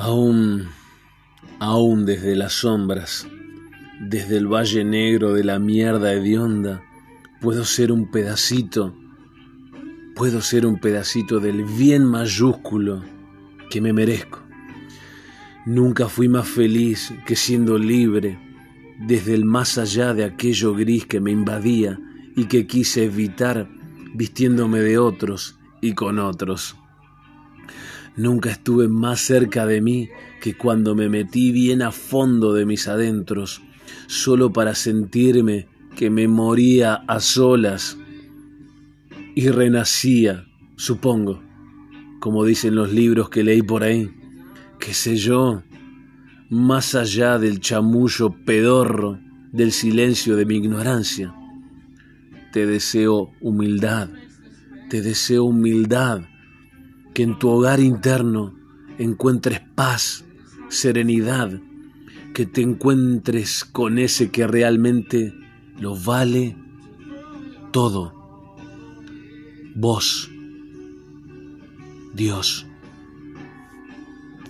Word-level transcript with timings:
Aún, 0.00 0.68
aún 1.58 2.06
desde 2.06 2.36
las 2.36 2.52
sombras, 2.52 3.26
desde 4.00 4.36
el 4.36 4.46
valle 4.46 4.84
negro 4.84 5.32
de 5.34 5.42
la 5.42 5.58
mierda 5.58 6.12
hedionda, 6.12 6.84
puedo 7.40 7.64
ser 7.64 7.90
un 7.90 8.08
pedacito, 8.08 8.94
puedo 10.14 10.40
ser 10.40 10.66
un 10.66 10.78
pedacito 10.78 11.40
del 11.40 11.64
bien 11.64 12.04
mayúsculo 12.04 13.02
que 13.70 13.80
me 13.80 13.92
merezco. 13.92 14.38
Nunca 15.66 16.08
fui 16.08 16.28
más 16.28 16.46
feliz 16.46 17.12
que 17.26 17.34
siendo 17.34 17.76
libre 17.76 18.38
desde 19.00 19.34
el 19.34 19.44
más 19.44 19.78
allá 19.78 20.14
de 20.14 20.22
aquello 20.22 20.74
gris 20.74 21.06
que 21.06 21.18
me 21.18 21.32
invadía 21.32 21.98
y 22.36 22.44
que 22.44 22.68
quise 22.68 23.06
evitar 23.06 23.68
vistiéndome 24.14 24.78
de 24.78 24.96
otros 24.96 25.58
y 25.80 25.94
con 25.94 26.20
otros. 26.20 26.76
Nunca 28.18 28.50
estuve 28.50 28.88
más 28.88 29.20
cerca 29.20 29.64
de 29.64 29.80
mí 29.80 30.08
que 30.40 30.54
cuando 30.54 30.96
me 30.96 31.08
metí 31.08 31.52
bien 31.52 31.82
a 31.82 31.92
fondo 31.92 32.52
de 32.52 32.66
mis 32.66 32.88
adentros, 32.88 33.62
solo 34.08 34.52
para 34.52 34.74
sentirme 34.74 35.68
que 35.96 36.10
me 36.10 36.26
moría 36.26 36.94
a 36.94 37.20
solas 37.20 37.96
y 39.36 39.48
renacía, 39.50 40.46
supongo, 40.74 41.40
como 42.18 42.44
dicen 42.44 42.74
los 42.74 42.92
libros 42.92 43.30
que 43.30 43.44
leí 43.44 43.62
por 43.62 43.84
ahí, 43.84 44.10
qué 44.80 44.94
sé 44.94 45.14
yo, 45.14 45.62
más 46.50 46.96
allá 46.96 47.38
del 47.38 47.60
chamullo 47.60 48.34
pedorro 48.44 49.20
del 49.52 49.70
silencio 49.70 50.34
de 50.34 50.44
mi 50.44 50.56
ignorancia. 50.56 51.32
Te 52.52 52.66
deseo 52.66 53.30
humildad, 53.40 54.08
te 54.90 55.02
deseo 55.02 55.44
humildad 55.44 56.22
que 57.18 57.24
en 57.24 57.36
tu 57.36 57.48
hogar 57.48 57.80
interno 57.80 58.54
encuentres 58.96 59.60
paz, 59.74 60.24
serenidad, 60.68 61.50
que 62.32 62.46
te 62.46 62.62
encuentres 62.62 63.64
con 63.64 63.98
ese 63.98 64.30
que 64.30 64.46
realmente 64.46 65.34
lo 65.80 65.96
vale 65.96 66.54
todo. 67.72 68.14
Vos, 69.74 70.30
Dios. 72.14 72.68